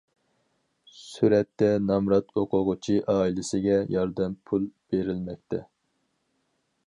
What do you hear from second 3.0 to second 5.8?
ئائىلىسىگە ياردەم پۇل بېرىلمەكتە.